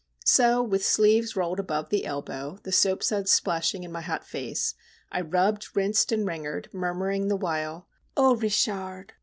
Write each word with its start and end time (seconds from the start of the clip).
So, 0.25 0.63
with 0.63 0.83
sleeves 0.83 1.35
rolled 1.35 1.59
above 1.59 1.89
the 1.91 2.07
elbow, 2.07 2.57
the 2.63 2.71
soap 2.71 3.03
suds 3.03 3.29
splashing 3.29 3.83
in 3.83 3.91
my 3.91 4.01
hot 4.01 4.23
face, 4.25 4.73
I 5.11 5.21
rubbed, 5.21 5.75
rinsed, 5.75 6.11
and 6.11 6.25
wringered, 6.27 6.69
murmuring 6.73 7.27
the 7.27 7.35
while:— 7.37 7.87
O 8.17 8.35
Richard! 8.35 9.13